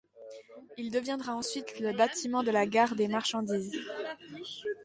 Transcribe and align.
Il 0.79 0.89
deviendra 0.89 1.35
ensuite 1.35 1.79
le 1.79 1.93
bâtiment 1.95 2.41
de 2.41 2.49
la 2.49 2.65
gare 2.65 2.95
des 2.95 3.07
marchandises. 3.07 3.77